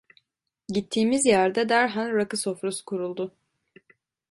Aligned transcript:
Gittiğimiz 0.71 1.25
yerde 1.25 1.69
derhal 1.69 2.13
rakı 2.13 2.37
sofrası 2.37 2.85
kuruldu. 2.85 3.31